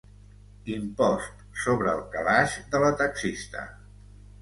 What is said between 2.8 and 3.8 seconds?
la taxista.